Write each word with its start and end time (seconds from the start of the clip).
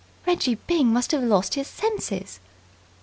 "Reggie 0.25 0.55
Byng 0.65 0.91
must 0.91 1.11
have 1.11 1.21
lost 1.21 1.53
his 1.53 1.67
senses." 1.67 2.39